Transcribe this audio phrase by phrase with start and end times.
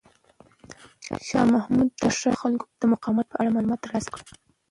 [1.27, 4.27] شاه محمود د ښار د خلکو د مقاومت په اړه معلومات ترلاسه کړل.